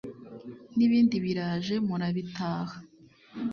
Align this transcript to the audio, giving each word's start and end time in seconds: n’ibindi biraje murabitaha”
n’ibindi 0.77 1.15
biraje 1.25 1.75
murabitaha” 1.87 2.75